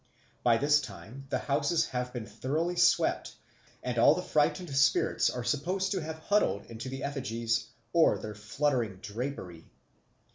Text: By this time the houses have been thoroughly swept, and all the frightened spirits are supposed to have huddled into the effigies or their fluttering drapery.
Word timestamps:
By 0.43 0.57
this 0.57 0.81
time 0.81 1.27
the 1.29 1.37
houses 1.37 1.85
have 1.89 2.11
been 2.11 2.25
thoroughly 2.25 2.75
swept, 2.75 3.35
and 3.83 3.99
all 3.99 4.15
the 4.15 4.23
frightened 4.23 4.75
spirits 4.75 5.29
are 5.29 5.43
supposed 5.43 5.91
to 5.91 6.01
have 6.01 6.17
huddled 6.17 6.65
into 6.65 6.89
the 6.89 7.03
effigies 7.03 7.67
or 7.93 8.17
their 8.17 8.33
fluttering 8.33 8.95
drapery. 8.95 9.67